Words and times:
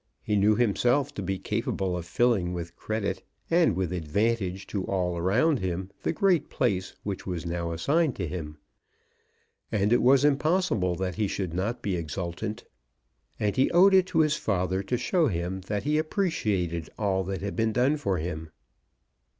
He 0.23 0.35
knew 0.35 0.55
himself 0.55 1.13
to 1.13 1.21
be 1.21 1.37
capable 1.37 1.95
of 1.95 2.07
filling 2.07 2.53
with 2.53 2.75
credit, 2.75 3.21
and 3.51 3.75
with 3.75 3.93
advantage 3.93 4.65
to 4.65 4.83
all 4.85 5.15
around 5.15 5.59
him, 5.59 5.91
the 6.01 6.11
great 6.11 6.49
place 6.49 6.95
which 7.03 7.27
was 7.27 7.45
now 7.45 7.71
assigned 7.71 8.15
to 8.15 8.25
him, 8.27 8.57
and 9.71 9.93
it 9.93 10.01
was 10.01 10.25
impossible 10.25 10.95
that 10.95 11.13
he 11.21 11.27
should 11.27 11.53
not 11.53 11.83
be 11.83 11.95
exultant. 11.95 12.63
And 13.39 13.55
he 13.55 13.69
owed 13.69 13.93
it 13.93 14.07
to 14.07 14.21
his 14.21 14.37
father 14.37 14.81
to 14.81 14.97
show 14.97 15.27
him 15.27 15.61
that 15.67 15.83
he 15.83 15.99
appreciated 15.99 16.89
all 16.97 17.23
that 17.25 17.41
had 17.41 17.55
been 17.55 17.71
done 17.71 17.95
for 17.97 18.17
him. 18.17 18.49